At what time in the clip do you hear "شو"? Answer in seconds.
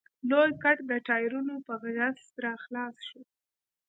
3.07-3.21